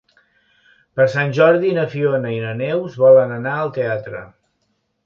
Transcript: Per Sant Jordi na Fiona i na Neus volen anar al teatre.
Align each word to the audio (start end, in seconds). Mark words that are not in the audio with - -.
Per 0.99 1.05
Sant 1.15 1.35
Jordi 1.39 1.75
na 1.79 1.85
Fiona 1.93 2.33
i 2.39 2.41
na 2.47 2.57
Neus 2.65 2.99
volen 3.07 3.39
anar 3.39 3.57
al 3.61 3.75
teatre. 3.79 4.27